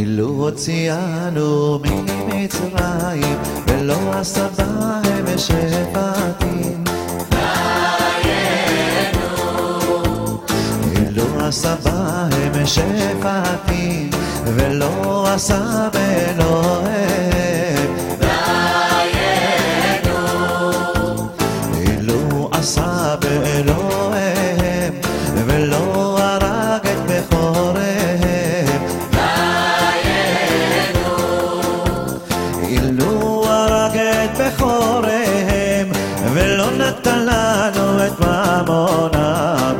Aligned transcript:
אילו 0.00 0.28
הוציאנו 0.28 1.78
ממצרים, 1.78 3.36
ולא 3.66 4.10
עשה 4.14 4.46
בהם 4.58 5.38
שפטים. 5.38 6.84
אילו 10.96 11.46
עשה 11.46 11.74
בהם 11.84 12.66
שפטים, 12.66 14.10
ולא 14.44 15.24
עשה 15.34 15.88
באלוהים. 15.92 17.49
נתן 37.10 37.26
לנו 37.26 38.06
את 38.06 38.20
ממונם. 38.20 39.74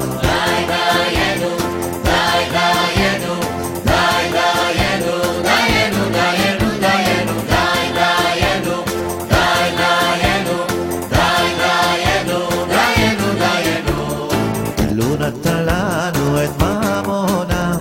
אילו 14.91 15.17
נתן 15.17 15.65
לנו 15.67 16.45
את 16.45 16.63
ממונם, 16.63 17.77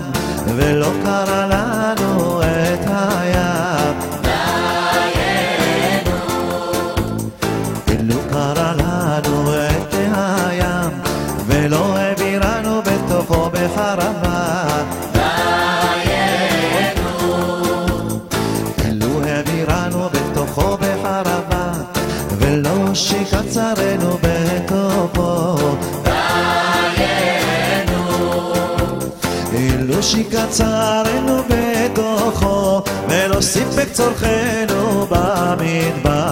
ולא 0.56 0.92
קרא 1.04 1.49
ולא 11.70 11.98
העבירנו 11.98 12.82
בתוכו 12.82 13.50
בחרבה. 13.50 14.66
אילו 18.86 19.24
העבירנו 19.26 20.10
בתוכו 20.10 20.78
בחרבה, 20.78 21.72
ולא 22.38 22.94
שקצרנו 22.94 24.18
בתוכו. 24.24 25.56
אילו 29.54 30.04
שקצרנו 30.04 31.42
בתוכו, 31.50 32.82
ולא 33.10 33.42
סיפק 33.42 33.88
צורכנו 33.92 35.08
במדבר. 35.10 36.29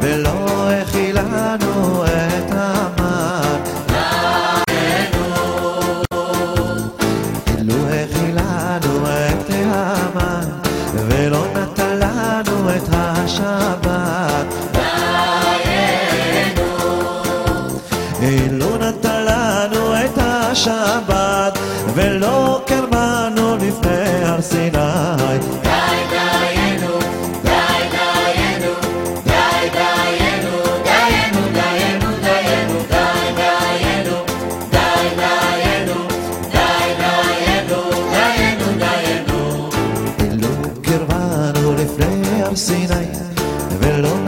ולא 0.00 0.70
הכילנו 0.70 2.04
ולא 21.94 22.60
קרבנו 22.66 23.56
לפני 23.56 24.24
הר 24.24 24.40
סיני. 24.40 24.99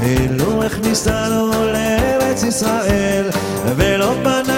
ולו 0.00 0.64
הכניסנו 0.64 1.50
לארץ 1.72 2.42
ישראל, 2.42 3.30
ולא 3.76 4.14
פנה... 4.22 4.55